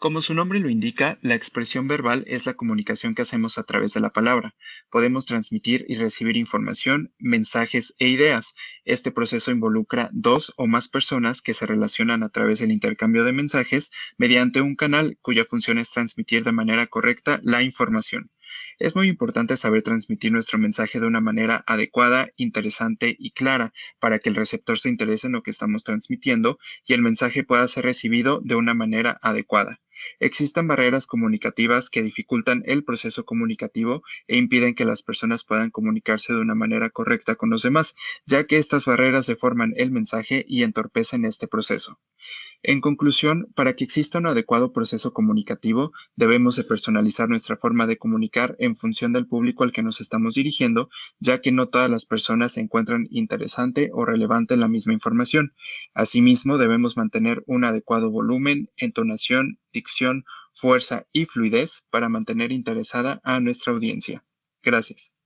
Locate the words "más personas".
10.66-11.42